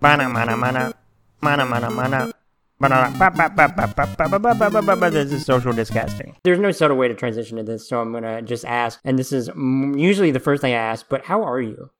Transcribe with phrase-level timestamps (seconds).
[0.00, 0.94] Mana mana mana.
[1.40, 2.32] Mana mana mana.
[5.10, 6.36] This is social disgusting.
[6.44, 9.32] There's no subtle way to transition to this, so I'm gonna just ask, and this
[9.32, 11.90] is usually the first thing I ask, but how are you?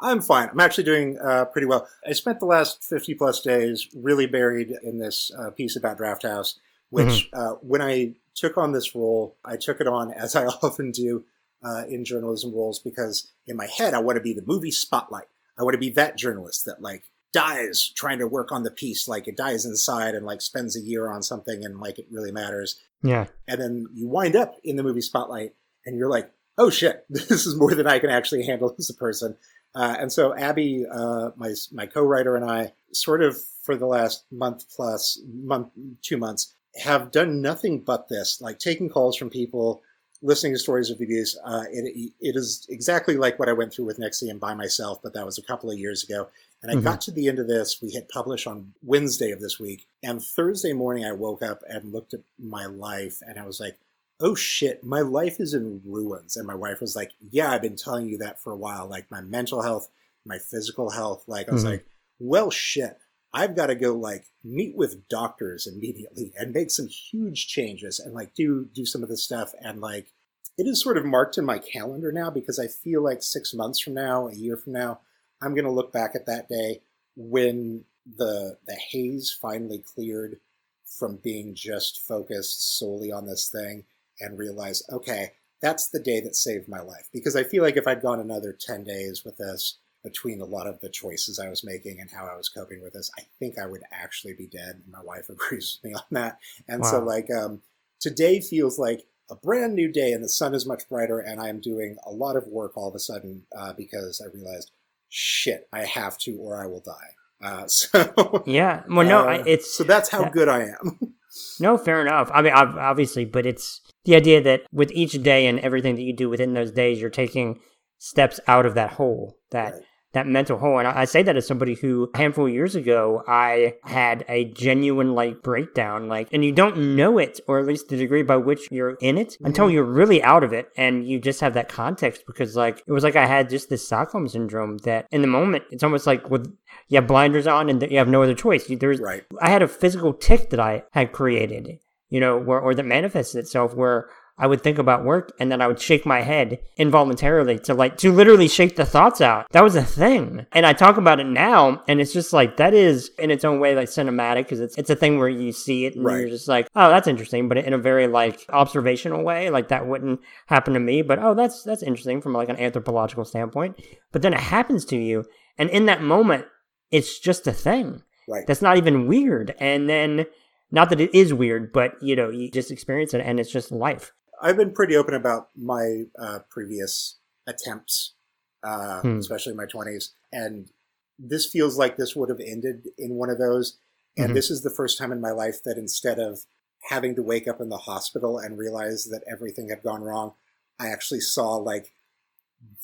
[0.00, 0.48] I'm fine.
[0.50, 1.88] I'm actually doing uh, pretty well.
[2.06, 6.54] I spent the last 50 plus days really buried in this uh, piece about Drafthouse,
[6.90, 7.40] which mm-hmm.
[7.40, 11.24] uh, when I took on this role, I took it on as I often do
[11.64, 15.26] uh, in journalism roles because in my head, I want to be the movie spotlight.
[15.60, 19.06] I want to be that journalist that like dies trying to work on the piece,
[19.06, 22.32] like it dies inside and like spends a year on something and like it really
[22.32, 22.80] matters.
[23.02, 23.26] Yeah.
[23.46, 25.54] And then you wind up in the movie spotlight
[25.84, 28.94] and you're like, oh shit, this is more than I can actually handle as a
[28.94, 29.36] person.
[29.74, 34.24] Uh, and so Abby, uh, my my co-writer, and I, sort of for the last
[34.32, 35.68] month plus month,
[36.02, 39.82] two months, have done nothing but this, like taking calls from people,
[40.22, 41.38] listening to stories of reviews.
[41.44, 45.14] Uh, it, it is exactly like what I went through with NXIVM by myself, but
[45.14, 46.28] that was a couple of years ago.
[46.62, 46.84] And I mm-hmm.
[46.84, 47.80] got to the end of this.
[47.80, 49.86] We hit publish on Wednesday of this week.
[50.02, 53.78] And Thursday morning, I woke up and looked at my life and I was like,
[54.20, 56.36] oh shit, my life is in ruins.
[56.36, 58.86] And my wife was like, yeah, I've been telling you that for a while.
[58.86, 59.88] Like my mental health,
[60.26, 61.24] my physical health.
[61.26, 61.72] Like I was mm-hmm.
[61.72, 61.86] like,
[62.18, 62.98] well, shit.
[63.32, 68.14] I've got to go like meet with doctors immediately and make some huge changes and
[68.14, 70.12] like do do some of this stuff and like
[70.58, 73.80] it is sort of marked in my calendar now because I feel like six months
[73.80, 75.00] from now, a year from now,
[75.40, 76.82] I'm going to look back at that day
[77.16, 77.84] when
[78.16, 80.38] the the haze finally cleared
[80.84, 83.84] from being just focused solely on this thing
[84.20, 87.08] and realize, okay, that's the day that saved my life.
[87.12, 90.66] Because I feel like if I'd gone another 10 days with this, between a lot
[90.66, 93.58] of the choices I was making and how I was coping with this, I think
[93.58, 94.82] I would actually be dead.
[94.84, 96.38] And my wife agrees with me on that.
[96.68, 96.90] And wow.
[96.90, 97.62] so, like, um,
[98.00, 101.48] today feels like a brand new day, and the sun is much brighter, and I
[101.48, 104.72] am doing a lot of work all of a sudden uh, because I realized
[105.08, 107.14] shit, I have to or I will die.
[107.42, 111.14] Uh, so yeah, well, no, uh, it's so that's how that, good I am.
[111.60, 112.30] no, fair enough.
[112.32, 116.12] I mean, obviously, but it's the idea that with each day and everything that you
[116.12, 117.60] do within those days, you're taking
[117.98, 119.82] steps out of that hole that right
[120.12, 120.78] that mental hole.
[120.78, 124.44] And I, say that as somebody who a handful of years ago, I had a
[124.44, 128.36] genuine like breakdown, like, and you don't know it, or at least the degree by
[128.36, 129.74] which you're in it until mm-hmm.
[129.74, 130.68] you're really out of it.
[130.76, 133.86] And you just have that context because like, it was like I had just this
[133.86, 136.52] Stockholm syndrome that in the moment, it's almost like with,
[136.88, 138.66] you have blinders on and you have no other choice.
[138.68, 139.24] There's, right.
[139.40, 141.78] I had a physical tick that I had created,
[142.08, 144.08] you know, where, or that manifested itself where
[144.40, 147.98] I would think about work and then I would shake my head involuntarily to like,
[147.98, 149.46] to literally shake the thoughts out.
[149.52, 150.46] That was a thing.
[150.52, 153.60] And I talk about it now and it's just like, that is in its own
[153.60, 156.20] way like cinematic because it's, it's a thing where you see it and right.
[156.20, 157.48] you're just like, oh, that's interesting.
[157.48, 161.02] But in a very like observational way, like that wouldn't happen to me.
[161.02, 163.78] But oh, that's, that's interesting from like an anthropological standpoint.
[164.10, 165.26] But then it happens to you.
[165.58, 166.46] And in that moment,
[166.90, 168.02] it's just a thing.
[168.26, 168.46] Right.
[168.46, 169.54] That's not even weird.
[169.60, 170.24] And then,
[170.70, 173.72] not that it is weird, but you know, you just experience it and it's just
[173.72, 174.12] life.
[174.40, 178.14] I've been pretty open about my uh, previous attempts,
[178.62, 179.18] uh, hmm.
[179.18, 180.10] especially in my 20s.
[180.32, 180.70] And
[181.18, 183.78] this feels like this would have ended in one of those.
[184.16, 184.34] And mm-hmm.
[184.34, 186.40] this is the first time in my life that instead of
[186.88, 190.34] having to wake up in the hospital and realize that everything had gone wrong,
[190.78, 191.92] I actually saw like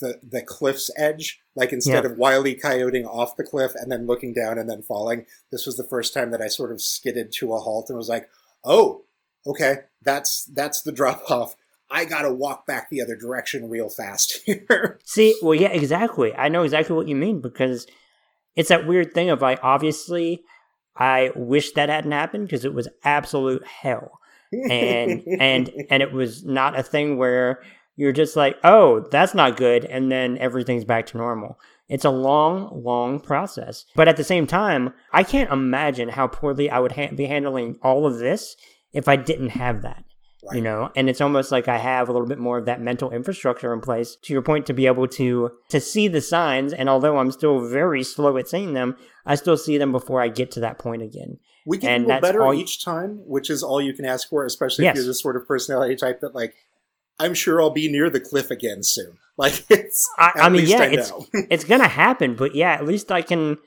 [0.00, 1.41] the the cliff's edge.
[1.55, 2.11] Like instead yeah.
[2.11, 5.77] of wildly coyoting off the cliff and then looking down and then falling, this was
[5.77, 8.28] the first time that I sort of skidded to a halt and was like,
[8.65, 9.06] "Oh,
[9.47, 11.57] okay, that's that's the drop off.
[11.91, 14.99] I gotta walk back the other direction real fast here.
[15.05, 16.34] See, well, yeah, exactly.
[16.34, 17.87] I know exactly what you mean because
[18.55, 20.43] it's that weird thing of like, obviously,
[20.97, 24.19] I wish that hadn't happened because it was absolute hell,
[24.53, 27.63] and and and it was not a thing where
[27.97, 31.59] you're just like, oh, that's not good, and then everything's back to normal.
[31.89, 33.84] It's a long, long process.
[33.95, 37.78] But at the same time, I can't imagine how poorly I would ha- be handling
[37.81, 38.57] all of this
[38.97, 40.03] if I didn't have that.
[40.45, 40.57] Right.
[40.57, 43.11] You know, and it's almost like I have a little bit more of that mental
[43.11, 46.89] infrastructure in place to your point to be able to to see the signs and
[46.89, 50.53] although I'm still very slow at seeing them, I still see them before I get
[50.53, 51.39] to that point again.
[51.66, 54.45] We get and a little better each time, which is all you can ask for,
[54.45, 54.93] especially yes.
[54.93, 56.54] if you're the sort of personality type that like
[57.19, 59.19] I'm sure I'll be near the cliff again soon.
[59.39, 61.13] Like it's I, I mean, yeah, I it's
[61.51, 63.59] it's gonna happen, but yeah, at least I can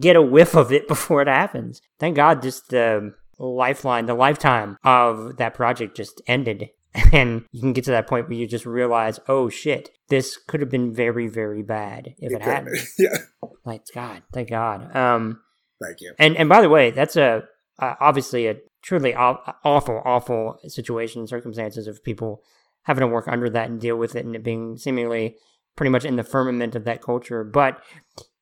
[0.00, 1.80] get a whiff of it before it happens.
[2.00, 6.70] Thank God just um lifeline, the lifetime of that project just ended.
[7.12, 10.60] And you can get to that point where you just realize, oh shit, this could
[10.60, 12.78] have been very, very bad if it, it hadn't.
[12.98, 13.18] yeah.
[13.66, 14.96] Like God, thank God.
[14.96, 15.42] Um,
[15.82, 16.14] thank you.
[16.18, 17.42] And and by the way, that's a
[17.78, 22.42] uh, obviously a truly awful, awful situation circumstances of people
[22.84, 25.36] having to work under that and deal with it and it being seemingly
[25.76, 27.44] pretty much in the firmament of that culture.
[27.44, 27.82] But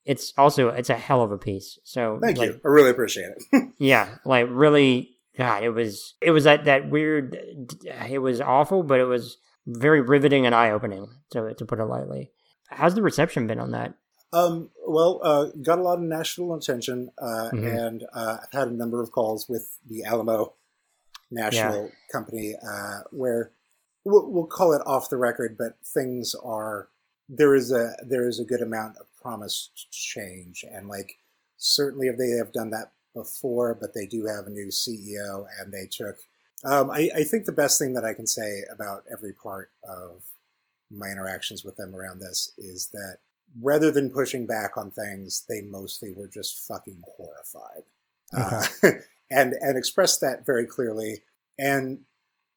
[0.05, 1.79] it's also it's a hell of a piece.
[1.85, 2.61] So thank like, you.
[2.65, 3.69] I really appreciate it.
[3.79, 7.37] yeah, like really, God, it was it was that that weird.
[8.09, 11.09] It was awful, but it was very riveting and eye opening.
[11.33, 12.31] To to put it lightly.
[12.69, 13.95] How's the reception been on that?
[14.33, 17.67] Um, well, uh, got a lot of national attention, uh, mm-hmm.
[17.67, 20.55] and uh, I've had a number of calls with the Alamo
[21.31, 21.91] National yeah.
[22.11, 23.53] Company uh, where
[24.05, 26.89] we'll, we'll, call it off the record, but things are
[27.29, 31.17] there is a there is a good amount of promised change, and like
[31.56, 35.73] certainly if they have done that before, but they do have a new CEO, and
[35.73, 36.17] they took.
[36.65, 40.23] Um, I, I think the best thing that I can say about every part of
[40.91, 43.19] my interactions with them around this is that
[43.61, 47.85] rather than pushing back on things, they mostly were just fucking horrified,
[48.37, 48.67] uh,
[49.31, 51.23] and and expressed that very clearly.
[51.59, 52.00] And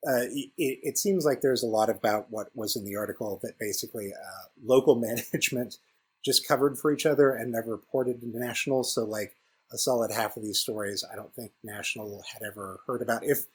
[0.07, 3.59] uh, it, it, seems like there's a lot about what was in the article that
[3.59, 5.77] basically uh, local management
[6.23, 8.83] just covered for each other and never reported to national.
[8.83, 9.35] So like
[9.71, 13.45] a solid half of these stories, I don't think national had ever heard about if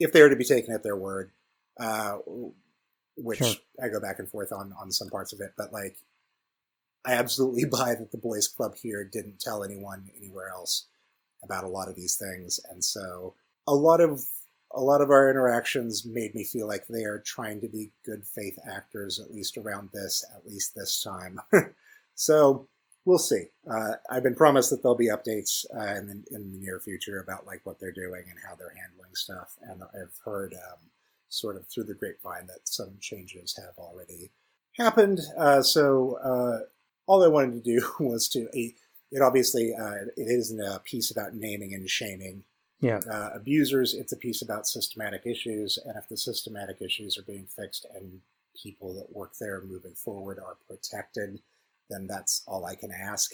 [0.00, 1.30] if they were to be taken at their word.
[1.78, 2.18] Uh,
[3.16, 3.54] which sure.
[3.82, 5.96] I go back and forth on on some parts of it, but like
[7.04, 10.86] I absolutely buy that the boys club here didn't tell anyone anywhere else
[11.42, 13.34] about a lot of these things, and so
[13.66, 14.24] a lot of
[14.72, 18.24] a lot of our interactions made me feel like they are trying to be good
[18.26, 21.40] faith actors, at least around this, at least this time.
[22.14, 22.68] so
[23.04, 23.46] we'll see.
[23.70, 27.20] Uh, I've been promised that there'll be updates uh, in, the, in the near future
[27.20, 30.78] about like what they're doing and how they're handling stuff, and I've heard um,
[31.28, 34.30] sort of through the grapevine that some changes have already
[34.76, 35.20] happened.
[35.36, 36.66] Uh, so uh,
[37.06, 38.48] all I wanted to do was to
[39.14, 42.42] it obviously uh, it isn't a piece about naming and shaming
[42.80, 43.00] yeah.
[43.10, 43.94] uh, abusers.
[43.94, 48.20] It's a piece about systematic issues, and if the systematic issues are being fixed and
[48.60, 51.40] people that work there moving forward are protected,
[51.90, 53.30] then that's all I can ask.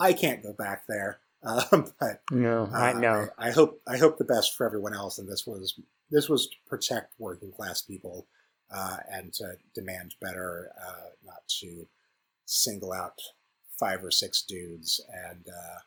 [0.00, 1.64] I can't go back there, uh,
[2.00, 3.28] but no, I uh, know.
[3.38, 5.78] I, I, hope I hope the best for everyone else, and this was
[6.10, 8.26] this was to protect working class people
[8.74, 11.86] uh, and to demand better, uh, not to
[12.46, 13.20] single out
[13.78, 15.00] five or six dudes
[15.30, 15.78] and uh,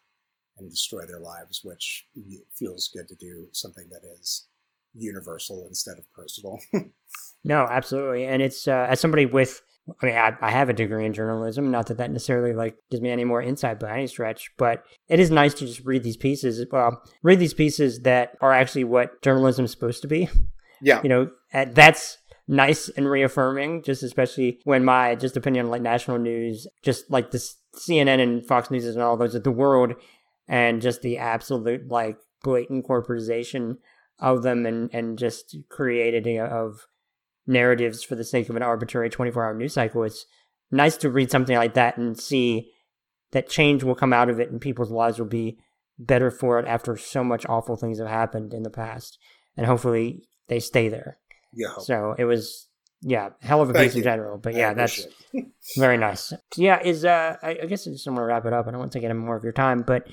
[0.58, 2.08] and destroy their lives, which
[2.54, 4.48] feels good to do something that is
[4.94, 6.60] universal instead of personal.
[7.44, 9.62] no, absolutely, and it's uh, as somebody with.
[10.02, 11.72] I mean, I, I, have a degree in journalism.
[11.72, 15.20] Not that that necessarily like gives me any more insight by any stretch, but it
[15.20, 16.66] is nice to just read these pieces.
[16.72, 20.30] Well, read these pieces that are actually what journalism is supposed to be.
[20.82, 22.18] Yeah, you know, uh, that's
[22.48, 27.32] nice and reaffirming, just especially when my just opinion on like national news, just like
[27.32, 29.94] this CNN and Fox News and all those of the world,
[30.48, 33.78] and just the absolute like blatant corporatization
[34.20, 36.88] of them and and just creating of
[37.48, 40.04] narratives for the sake of an arbitrary 24 hour news cycle.
[40.04, 40.26] It's
[40.70, 42.72] nice to read something like that and see
[43.32, 45.58] that change will come out of it and people's lives will be
[45.98, 49.18] better for it after so much awful things have happened in the past.
[49.56, 51.18] And hopefully they stay there.
[51.54, 51.78] Yeah.
[51.80, 52.68] So it was,
[53.02, 54.02] yeah, hell of a Thank piece you.
[54.02, 54.38] in general.
[54.38, 55.08] But yeah, that's
[55.78, 56.34] very nice.
[56.56, 58.68] Yeah, is uh, I, I guess I just want to wrap it up.
[58.68, 60.08] I don't want to take any more of your time, but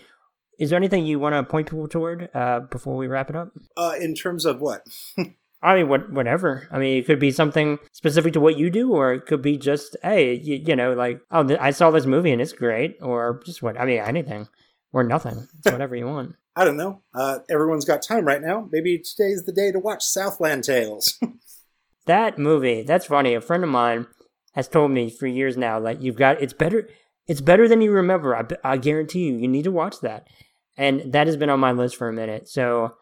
[0.58, 3.50] is there anything you want to point people toward uh, before we wrap it up?
[3.76, 4.86] Uh, in terms of what?
[5.64, 6.68] I mean, what, whatever.
[6.70, 9.56] I mean, it could be something specific to what you do, or it could be
[9.56, 12.98] just, hey, you, you know, like, oh, th- I saw this movie and it's great,
[13.00, 13.80] or just what.
[13.80, 14.46] I mean, anything,
[14.92, 15.48] or nothing.
[15.58, 16.34] It's whatever you want.
[16.54, 17.02] I don't know.
[17.14, 18.68] Uh, everyone's got time right now.
[18.70, 21.18] Maybe today's the day to watch Southland Tales.
[22.06, 23.34] that movie, that's funny.
[23.34, 24.06] A friend of mine
[24.52, 26.88] has told me for years now, like you've got it's better.
[27.26, 28.36] It's better than you remember.
[28.36, 29.36] I, I guarantee you.
[29.36, 30.28] You need to watch that,
[30.76, 32.48] and that has been on my list for a minute.
[32.48, 32.94] So,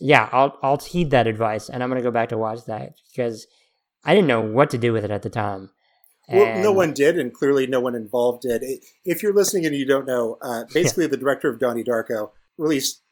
[0.00, 3.46] yeah, I'll I'll heed that advice, and I'm gonna go back to watch that because
[4.04, 5.70] I didn't know what to do with it at the time.
[6.32, 8.62] Well, no one did, and clearly no one involved did.
[9.04, 11.10] If you're listening and you don't know, uh, basically yeah.
[11.10, 13.02] the director of Donnie Darko released,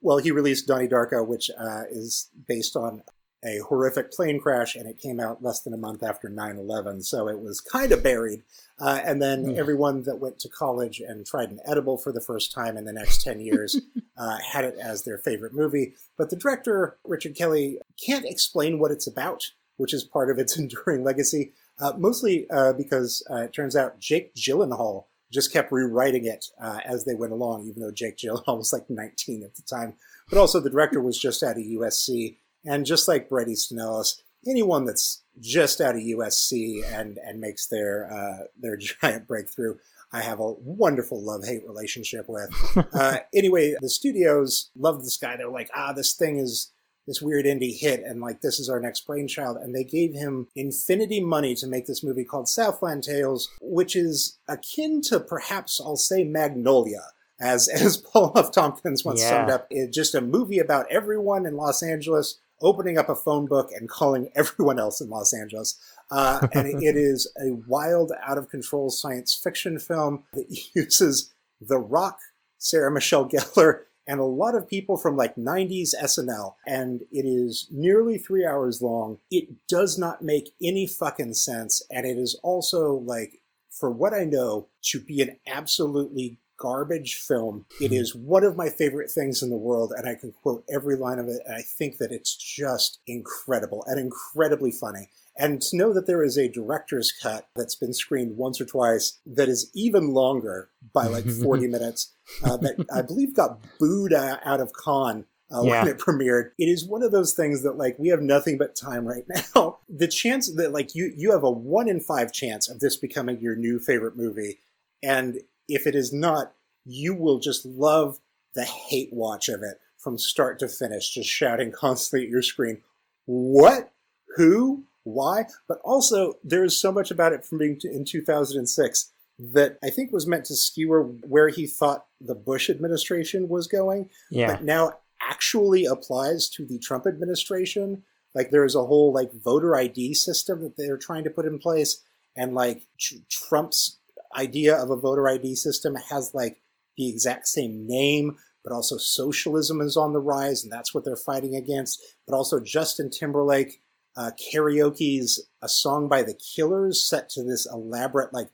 [0.00, 3.02] well, he released Donnie Darko, which uh, is based on
[3.44, 7.02] a horrific plane crash, and it came out less than a month after 9 11.
[7.02, 8.42] So it was kind of buried.
[8.78, 9.56] Uh, and then mm.
[9.56, 12.92] everyone that went to college and tried an edible for the first time in the
[12.92, 13.80] next 10 years
[14.18, 15.94] uh, had it as their favorite movie.
[16.16, 20.56] But the director, Richard Kelly, can't explain what it's about, which is part of its
[20.58, 26.26] enduring legacy, uh, mostly uh, because uh, it turns out Jake Gyllenhaal just kept rewriting
[26.26, 29.62] it uh, as they went along, even though Jake Gyllenhaal was like 19 at the
[29.62, 29.94] time.
[30.28, 34.22] But also, the director was just out of USC, and just like Bret Easton Ellis,
[34.46, 39.76] anyone that's just out of USC and and makes their uh, their giant breakthrough,
[40.12, 42.50] I have a wonderful love hate relationship with.
[42.94, 45.36] uh, anyway, the studios loved this guy.
[45.36, 46.72] They're like, ah, this thing is
[47.06, 50.46] this weird indie hit and like this is our next brainchild and they gave him
[50.54, 55.96] infinity money to make this movie called southland tales which is akin to perhaps i'll
[55.96, 57.00] say magnolia
[57.40, 59.30] as as paul f tompkins once Yeah.
[59.30, 63.46] summed up it's just a movie about everyone in los angeles opening up a phone
[63.46, 65.78] book and calling everyone else in los angeles.
[66.10, 71.78] Uh, and it- is a wild out of control science fiction film that uses the
[71.78, 72.18] rock
[72.58, 77.68] sarah michelle gellar and a lot of people from like 90s SNL, and it is
[77.70, 79.18] nearly three hours long.
[79.30, 83.40] It does not make any fucking sense, and it is also like,
[83.70, 87.64] for what I know, to be an absolutely garbage film.
[87.80, 90.94] It is one of my favorite things in the world, and I can quote every
[90.94, 95.08] line of it, and I think that it's just incredible and incredibly funny.
[95.36, 99.18] And to know that there is a director's cut that's been screened once or twice
[99.24, 102.12] that is even longer by like 40 minutes,
[102.44, 105.84] uh, that I believe got booed out of Cannes uh, Yeah.
[105.84, 106.50] when it premiered.
[106.58, 109.24] It is one of those things that like we have nothing but time right
[109.54, 109.78] now.
[109.88, 113.40] The chance that like you you have a one in five chance of this becoming
[113.40, 114.58] your new favorite movie,
[115.02, 115.40] and
[115.72, 116.52] if it is not,
[116.84, 118.18] you will just love
[118.54, 122.82] the hate watch of it from start to finish, just shouting constantly at your screen,
[123.26, 123.92] "What?
[124.36, 124.84] Who?
[125.04, 129.88] Why?" But also, there is so much about it from being in 2006 that I
[129.90, 134.48] think was meant to skewer where he thought the Bush administration was going, Yeah.
[134.48, 138.02] but now actually applies to the Trump administration.
[138.34, 142.02] Like there's a whole like voter ID system that they're trying to put in place,
[142.36, 143.98] and like tr- Trump's
[144.36, 146.60] idea of a voter ID system has like
[146.96, 151.16] the exact same name, but also socialism is on the rise, and that's what they're
[151.16, 152.00] fighting against.
[152.26, 153.80] But also Justin Timberlake
[154.16, 158.48] uh, karaoke's a song by the Killers set to this elaborate like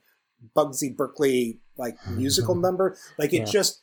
[0.53, 2.95] Busby Berkeley like musical number.
[3.17, 3.45] Like it Yeah.
[3.45, 3.81] just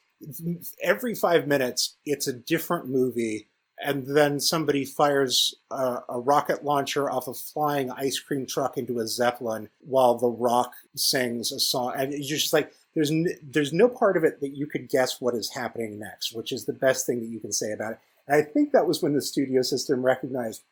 [0.83, 3.49] every five minutes it's a different movie
[3.83, 8.99] and then somebody fires a, a rocket launcher off a flying ice cream truck into
[8.99, 11.93] a zeppelin while the rock sings a song.
[11.97, 15.21] And you're just like there's n- there's no part of it that you could guess
[15.21, 17.99] what is happening next which is the best thing that you can say about it.
[18.29, 20.63] And i think that was when the studio system recognized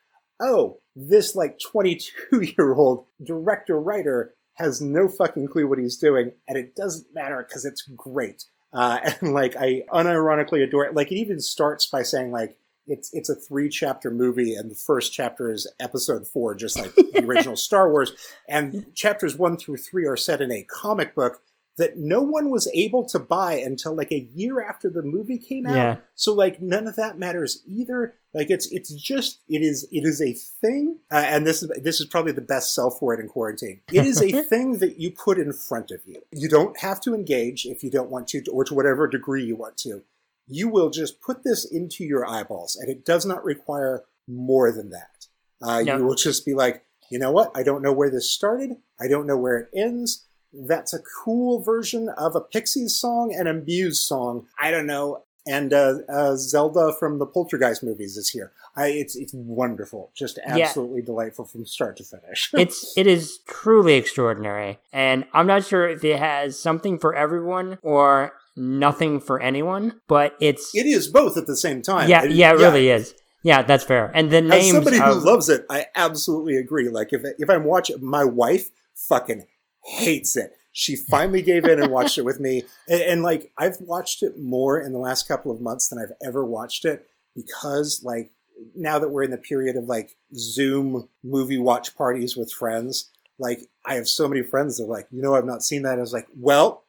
[0.41, 6.33] oh this like 22 year old director writer has no fucking clue what he's doing
[6.49, 8.45] and it doesn't matter because it's great.
[8.73, 10.95] Uh, and like I unironically adore it.
[10.95, 12.57] Like it even starts by saying like
[12.87, 16.95] it's it's a three chapter movie, and the first chapter is episode four, just like
[16.97, 18.13] the original Star Wars.
[18.49, 21.43] And chapters one through three are set in a comic book
[21.79, 25.67] that no one was able to buy until like a year after the movie came
[25.67, 25.75] out.
[25.75, 25.97] Yeah.
[26.15, 28.15] So like none of that matters either.
[28.35, 32.01] Like it's it's just it is it is a thing, uh, and this is this
[32.01, 33.81] is probably the best sell for it in quarantine.
[33.93, 36.23] It is a thing that you put in front of you.
[36.31, 39.57] You don't have to engage if you don't want to, or to whatever degree you
[39.57, 40.03] want to.
[40.47, 44.91] You will just put this into your eyeballs, and it does not require more than
[44.91, 45.27] that.
[45.61, 45.99] Uh, No.
[45.99, 47.51] You will just be like, you know what?
[47.55, 48.77] I don't know where this started.
[49.01, 50.25] I don't know where it ends.
[50.53, 54.47] That's a cool version of a Pixies song and a Muse song.
[54.61, 55.25] I don't know.
[55.47, 58.53] And uh, uh, Zelda from the Poltergeist movies is here.
[58.77, 60.57] I, it's it's wonderful, just Yeah.
[60.59, 62.51] absolutely delightful from start to finish.
[62.55, 67.77] it's it is truly extraordinary and i'm not sure if it has something for everyone
[67.83, 72.09] or nothing for anyone but it's it is both at the same time.
[72.09, 75.05] yeah It- yeah it really is yeah that's fair and the As names somebody who
[75.17, 76.89] of, loves it, I absolutely agree.
[76.89, 79.47] Like if if I'm watching, my wife fucking
[79.85, 80.53] hates it.
[80.73, 84.39] She finally gave in and watched it with me, and, and like I've watched it
[84.39, 88.31] more in the last couple of months than I've ever watched it because like
[88.77, 93.63] now that we're in the period of like Zoom movie watch parties with friends, like
[93.85, 95.99] I have so many friends that are like, you know, I've not seen that.
[95.99, 96.82] I was like, well,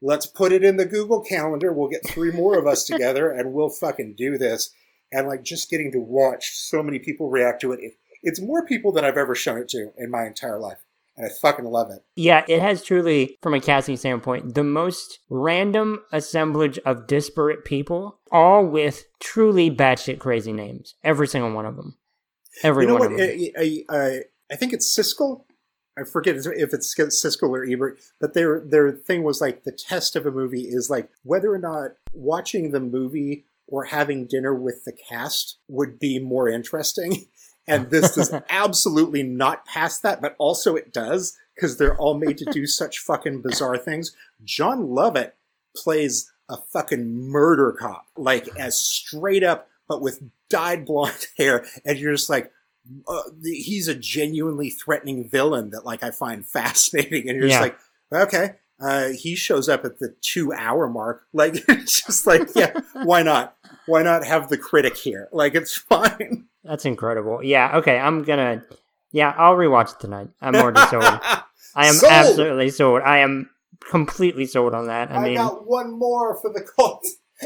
[0.00, 1.72] let's put it in the Google Calendar.
[1.72, 4.70] We'll get three more of us together, and we'll fucking do this
[5.12, 7.80] and like just getting to watch so many people react to it.
[7.80, 7.92] it.
[8.22, 10.84] It's more people than I've ever shown it to in my entire life,
[11.16, 12.04] and I fucking love it.
[12.16, 18.18] yeah it has truly from a casting standpoint the most random assemblage of disparate people
[18.30, 21.96] all with truly batshit crazy names every single one of them
[22.62, 23.12] every you know one what?
[23.12, 24.20] of them I, I, I,
[24.52, 25.44] I think it's Siskel.
[25.98, 30.16] I forget if it's Siskel or Ebert, but their their thing was like the test
[30.16, 34.84] of a movie is like whether or not watching the movie or having dinner with
[34.84, 37.26] the cast would be more interesting.
[37.68, 42.38] And this does absolutely not pass that, but also it does because they're all made
[42.38, 44.16] to do such fucking bizarre things.
[44.42, 45.32] Jon Lovitz
[45.76, 51.98] plays a fucking murder cop, like as straight up, but with dyed blonde hair, and
[51.98, 52.50] you're just like,
[53.08, 57.60] uh, the, he's a genuinely threatening villain that like I find fascinating, and you're Yeah.
[57.60, 57.74] just
[58.12, 58.54] like, okay.
[58.82, 61.26] Uh, he shows up at the two hour mark.
[61.34, 62.72] Like, it's just like, yeah,
[63.04, 63.56] why not?
[63.86, 65.28] why not have the critic here?
[65.32, 66.46] Like it's fine.
[66.64, 67.42] That's incredible.
[67.42, 67.76] Yeah.
[67.78, 67.98] Okay.
[67.98, 68.64] I'm gonna.
[69.12, 70.28] Yeah, I'll rewatch it tonight.
[70.40, 71.02] I'm already sold.
[71.74, 72.12] I am Sold!
[72.12, 73.02] absolutely sold.
[73.02, 73.50] I am
[73.90, 75.10] completely sold on that.
[75.10, 77.04] I I, mean, got one more for the cult.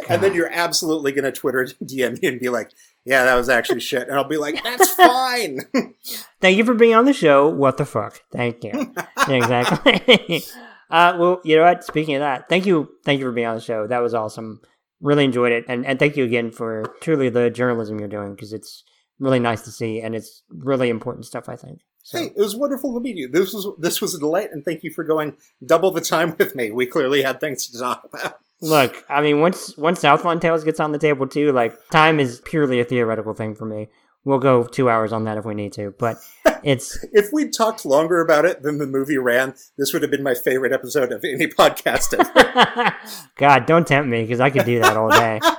[0.08, 2.70] And then you're absolutely going to Twitter DM me and be like,
[3.04, 4.08] yeah, that was actually shit.
[4.08, 5.60] And I'll be like, that's fine.
[6.40, 7.48] thank you for being on the show.
[7.48, 8.20] What the fuck?
[8.32, 8.94] Thank you.
[9.28, 10.42] Exactly.
[10.90, 11.84] uh, well, you know what?
[11.84, 13.86] Speaking of that, thank you, thank you for being on the show.
[13.86, 14.60] That was awesome.
[15.00, 18.54] Really enjoyed it, and and thank you again for truly the journalism you're doing because
[18.54, 18.84] it's
[19.18, 21.46] really nice to see, and it's really important stuff.
[21.48, 21.80] I think.
[22.04, 23.28] So, hey, it was wonderful to meet you.
[23.28, 26.54] This was this was a delight, and thank you for going double the time with
[26.54, 26.70] me.
[26.70, 28.38] We clearly had things to talk about.
[28.60, 32.40] Look, I mean, once once Southland Tales gets on the table too, like time is
[32.44, 33.88] purely a theoretical thing for me.
[34.24, 36.16] We'll go two hours on that if we need to, but
[36.64, 40.22] it's If we'd talked longer about it than the movie ran, this would have been
[40.22, 42.96] my favorite episode of any podcast ever.
[43.36, 45.40] God, don't tempt me because I could do that all day.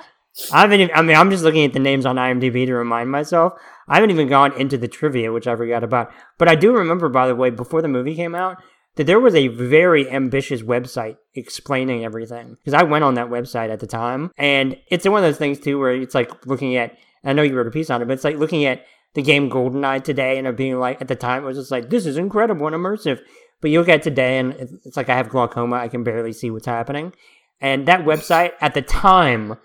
[0.51, 0.81] I haven't.
[0.81, 3.53] Even, I mean, I'm just looking at the names on IMDb to remind myself.
[3.87, 6.11] I haven't even gone into the trivia, which I forgot about.
[6.37, 8.57] But I do remember, by the way, before the movie came out,
[8.95, 12.57] that there was a very ambitious website explaining everything.
[12.63, 15.59] Because I went on that website at the time, and it's one of those things
[15.59, 16.97] too where it's like looking at.
[17.23, 18.85] I know you wrote a piece on it, but it's like looking at
[19.15, 21.89] the game GoldenEye today, and it being like at the time it was just like
[21.89, 23.19] this is incredible and immersive.
[23.61, 26.33] But you look at today, and it's it's like I have glaucoma; I can barely
[26.33, 27.13] see what's happening.
[27.61, 29.57] And that website at the time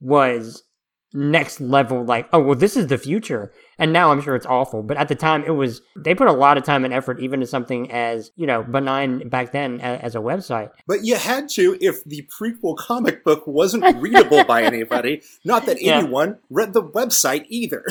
[0.00, 0.62] was
[1.16, 4.82] next level like oh well this is the future and now i'm sure it's awful
[4.82, 7.40] but at the time it was they put a lot of time and effort even
[7.40, 11.48] to something as you know benign back then a- as a website but you had
[11.48, 15.22] to if the prequel comic book wasn't readable by anybody.
[15.44, 15.98] Not that Yeah.
[15.98, 17.84] anyone read the website either.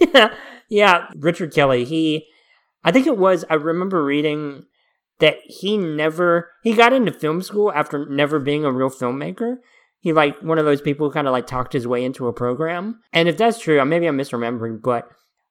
[0.00, 0.34] yeah,
[0.68, 1.06] yeah.
[1.16, 1.84] Richard Kelly.
[1.84, 2.26] He,
[2.84, 3.44] I think it was.
[3.50, 4.64] I remember reading
[5.18, 9.56] that he never he got into film school after never being a real filmmaker.
[10.00, 12.32] He like one of those people who kind of like talked his way into a
[12.32, 13.00] program.
[13.12, 15.08] And if that's true, maybe I'm misremembering, but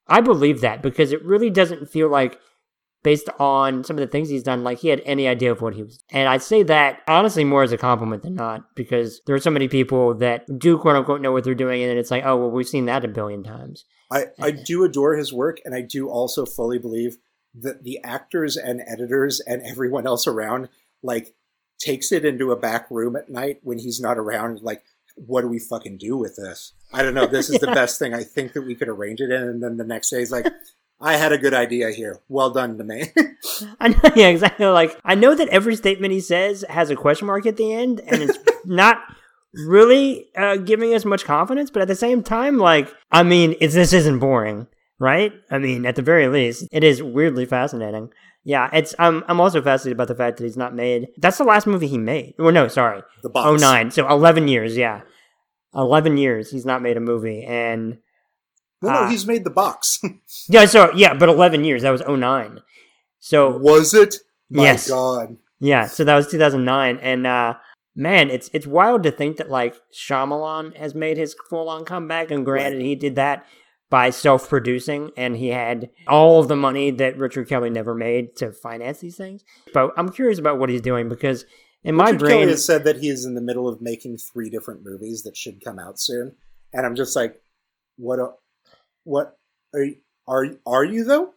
[0.08, 2.39] I believe that because it really doesn't feel like
[3.03, 5.74] based on some of the things he's done, like he had any idea of what
[5.74, 6.03] he was.
[6.12, 9.51] And I say that honestly more as a compliment than not, because there are so
[9.51, 12.51] many people that do quote unquote know what they're doing, and it's like, oh well,
[12.51, 13.86] we've seen that a billion times.
[14.12, 17.18] I, I do adore his work, and I do also fully believe
[17.53, 20.70] that the actors and editors and everyone else around
[21.01, 21.35] like
[21.79, 24.61] takes it into a back room at night when he's not around.
[24.61, 24.83] Like,
[25.15, 26.74] what do we fucking do with this?
[26.94, 27.27] I don't know.
[27.27, 29.44] This is the best thing I think that we could arrange it in.
[29.44, 30.46] And then the next day he's like,
[31.01, 32.20] I had a good idea here.
[32.27, 33.11] Well done to me.
[33.79, 34.65] I know, yeah, exactly.
[34.65, 38.01] Like I know that every statement he says has a question mark at the end,
[38.01, 39.01] and it's not
[39.53, 41.72] really uh, giving us much confidence.
[41.72, 44.68] But at the same time, like I mean, it's this isn't boring,
[45.00, 45.31] right?
[45.50, 48.11] I mean, at the very least, it is weirdly fascinating.
[48.44, 48.96] Yeah, it's.
[48.98, 49.24] I'm.
[49.28, 51.08] I'm also fascinated by the fact that he's not made.
[51.18, 52.36] That's the last movie he made.
[52.40, 53.48] Well, no, sorry, the box.
[53.48, 53.92] oh nine.
[53.92, 54.78] So eleven years.
[54.78, 55.02] Yeah,
[55.75, 56.50] eleven years.
[56.52, 57.98] He's not made a movie, and
[58.82, 59.10] No, no, Ah.
[59.10, 60.00] he's made the box.
[60.50, 61.82] yeah, so yeah, but eleven years.
[61.82, 62.62] That was oh nine.
[63.20, 64.16] So Was it?
[64.50, 64.90] My Yes.
[64.90, 65.36] God.
[65.60, 67.56] Yeah, so that was 2009, and uh,
[67.94, 72.32] man, it's it's wild to think that like Shyamalan has made his full on comeback,
[72.32, 73.46] and granted, he did that
[73.90, 78.36] by self producing, and he had all of the money that Richard Kelly never made
[78.38, 79.44] to finance these things.
[79.74, 81.46] But I'm curious about what he's doing because
[81.84, 84.18] in my Richard brain, Kelly has said that he is in the middle of making
[84.18, 86.36] three different movies that should come out soon,
[86.74, 87.42] and I'm just like,
[87.98, 88.20] what?
[88.20, 88.30] A,
[89.04, 89.38] what
[89.74, 89.96] are you,
[90.28, 91.34] are are you though?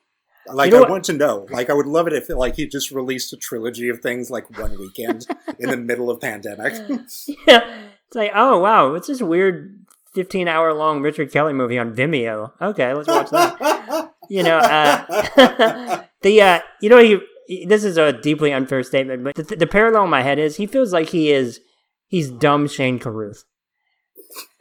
[0.47, 0.91] Like, know I what?
[0.91, 1.47] want to know.
[1.51, 4.59] Like, I would love it if like he just released a trilogy of things like
[4.59, 5.27] one weekend
[5.59, 6.73] in the middle of pandemic.
[7.47, 9.82] yeah, it's like oh wow, it's this weird
[10.15, 12.53] 15 hour long Richard Kelly movie on Vimeo.
[12.61, 14.13] Okay, let's watch that.
[14.29, 19.25] you know, uh, the uh, you know he, he- This is a deeply unfair statement,
[19.25, 21.61] but the, the parallel in my head is he feels like he is
[22.09, 23.45] he's dumb Shane Carruth,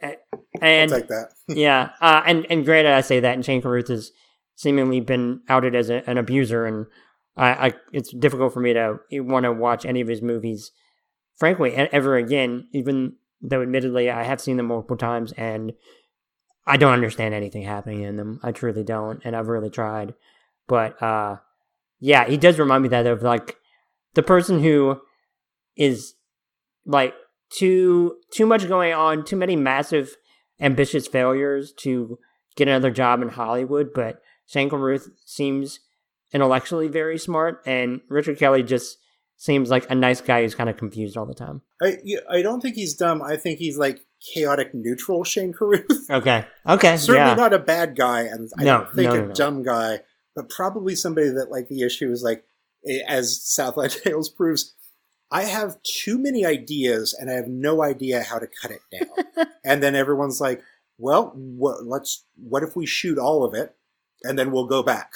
[0.02, 0.16] A-
[0.60, 1.28] and like that.
[1.48, 4.10] yeah, uh, and and granted, I say that, and Shane Carruth has
[4.56, 6.86] seemingly been outed as a, an abuser, and
[7.36, 10.70] I, I it's difficult for me to want to watch any of his movies,
[11.38, 12.68] frankly, ever again.
[12.72, 15.72] Even though, admittedly, I have seen them multiple times, and
[16.66, 18.40] I don't understand anything happening in them.
[18.42, 20.14] I truly don't, and I've really tried.
[20.68, 21.36] But uh,
[21.98, 23.56] yeah, he does remind me that of like
[24.14, 25.00] the person who
[25.76, 26.14] is
[26.86, 27.14] like
[27.50, 30.16] too too much going on, too many massive
[30.60, 32.18] ambitious failures to
[32.56, 35.80] get another job in Hollywood, but Shane Carruth seems
[36.32, 38.98] intellectually very smart, and Richard Kelly just
[39.36, 41.62] seems like a nice guy who's kind of confused all the time.
[41.82, 41.98] I
[42.30, 43.22] I don't think he's dumb.
[43.22, 44.00] I think he's like
[44.34, 46.06] chaotic neutral Shane Carruth.
[46.10, 49.18] Okay, okay, Certainly yeah, not a bad guy, and I No, don't think no, a
[49.18, 49.34] no, no.
[49.34, 50.00] dumb guy,
[50.36, 52.44] but probably somebody that like the issue is like,
[53.08, 54.74] as Southland Tales proves,
[55.30, 59.46] I have too many ideas and I have no idea how to cut it down.
[59.64, 60.62] and then everyone's like,
[60.98, 63.74] well, what, let's, what if we shoot all of it
[64.24, 65.10] and then we'll go back?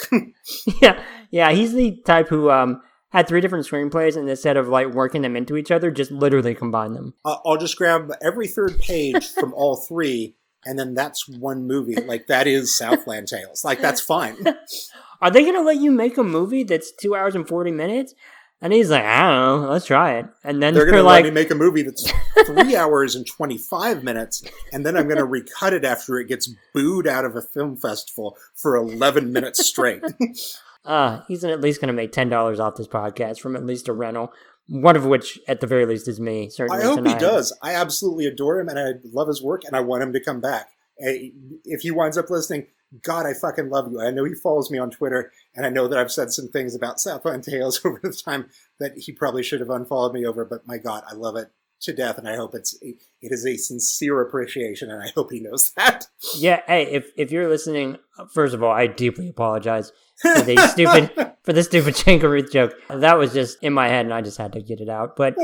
[0.80, 1.02] yeah.
[1.30, 1.52] Yeah.
[1.52, 5.36] He's the type who, um, had three different screenplays and instead of like working them
[5.36, 7.14] into each other, just literally combine them.
[7.24, 11.94] Uh, I'll just grab every third page from all three and then that's one movie.
[11.94, 13.64] Like that is Southland Tales.
[13.64, 14.36] Like that's fine.
[15.22, 18.14] Are they going to let you make a movie that's two hours and 40 minutes?
[18.60, 20.26] And he's like, I don't know, let's try it.
[20.42, 22.10] And then they're, they're going to like, let me make a movie that's
[22.46, 26.50] three hours and 25 minutes, and then I'm going to recut it after it gets
[26.72, 30.02] booed out of a film festival for 11 minutes straight.
[30.86, 33.92] uh, he's at least going to make $10 off this podcast from at least a
[33.92, 34.32] rental.
[34.68, 36.48] One of which, at the very least, is me.
[36.48, 37.14] Certainly I hope tonight.
[37.14, 37.56] he does.
[37.62, 40.40] I absolutely adore him, and I love his work, and I want him to come
[40.40, 40.70] back.
[40.98, 42.66] If he winds up listening,
[43.02, 44.00] God, I fucking love you.
[44.00, 46.74] I know he follows me on Twitter, and I know that I've said some things
[46.74, 48.48] about Southland Tales over the time
[48.80, 50.44] that he probably should have unfollowed me over.
[50.44, 51.48] But my God, I love it
[51.82, 55.40] to death, and I hope it's it is a sincere appreciation, and I hope he
[55.40, 56.06] knows that.
[56.36, 56.60] Yeah.
[56.66, 57.98] Hey, if if you're listening,
[58.32, 62.74] first of all, I deeply apologize for the stupid for the stupid Shane Carruth joke.
[62.88, 65.16] That was just in my head, and I just had to get it out.
[65.16, 65.36] But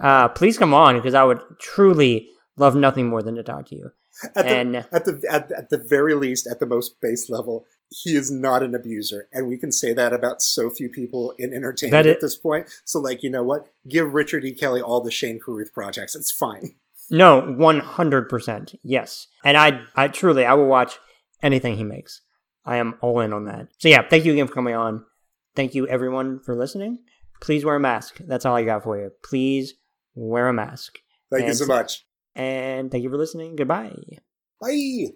[0.00, 3.76] uh, please come on, because I would truly love nothing more than to talk to
[3.76, 3.90] you.
[4.34, 7.66] At and the, at the at, at the very least, at the most base level,
[7.88, 11.52] he is not an abuser, and we can say that about so few people in
[11.54, 12.68] entertainment at this point.
[12.84, 13.68] So, like, you know what?
[13.88, 14.52] Give Richard E.
[14.52, 16.14] Kelly all the Shane Carruth projects.
[16.14, 16.74] It's fine.
[17.10, 19.28] no, one hundred percent, yes.
[19.44, 20.98] And I, I truly, I will watch
[21.42, 22.22] anything he makes.
[22.64, 23.68] I am all in on that.
[23.78, 25.04] So yeah, thank you again for coming on.
[25.54, 26.98] Thank you everyone for listening.
[27.40, 28.18] Please wear a mask.
[28.26, 29.10] That's all I got for you.
[29.22, 29.74] Please
[30.14, 30.98] wear a mask.
[31.30, 32.04] Thank you so much.
[32.34, 33.56] And thank you for listening.
[33.56, 33.94] Goodbye.
[34.60, 35.12] Bye.